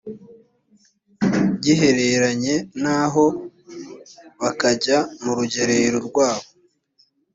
gihereranye 1.63 2.55
n 2.81 2.83
aho 2.99 3.25
bakajya 4.41 4.97
mu 5.23 5.31
rugerero 5.37 5.97
rwabo 6.07 6.47